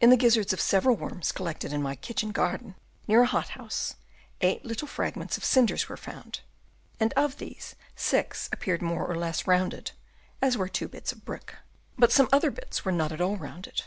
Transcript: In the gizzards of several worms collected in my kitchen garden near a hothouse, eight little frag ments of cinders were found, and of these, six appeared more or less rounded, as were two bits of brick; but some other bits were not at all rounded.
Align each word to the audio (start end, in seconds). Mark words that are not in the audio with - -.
In 0.00 0.08
the 0.08 0.16
gizzards 0.16 0.54
of 0.54 0.60
several 0.62 0.96
worms 0.96 1.32
collected 1.32 1.70
in 1.70 1.82
my 1.82 1.94
kitchen 1.94 2.30
garden 2.32 2.76
near 3.06 3.24
a 3.24 3.26
hothouse, 3.26 3.96
eight 4.40 4.64
little 4.64 4.88
frag 4.88 5.16
ments 5.16 5.36
of 5.36 5.44
cinders 5.44 5.86
were 5.86 5.98
found, 5.98 6.40
and 6.98 7.12
of 7.12 7.36
these, 7.36 7.74
six 7.94 8.48
appeared 8.52 8.80
more 8.80 9.06
or 9.06 9.16
less 9.16 9.46
rounded, 9.46 9.90
as 10.40 10.56
were 10.56 10.70
two 10.70 10.88
bits 10.88 11.12
of 11.12 11.26
brick; 11.26 11.56
but 11.98 12.10
some 12.10 12.30
other 12.32 12.50
bits 12.50 12.86
were 12.86 12.90
not 12.92 13.12
at 13.12 13.20
all 13.20 13.36
rounded. 13.36 13.82